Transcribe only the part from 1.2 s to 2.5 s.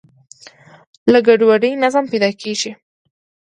ګډوډۍ نظم پیدا